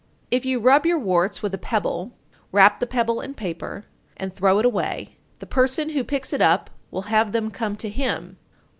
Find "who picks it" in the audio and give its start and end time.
5.89-6.41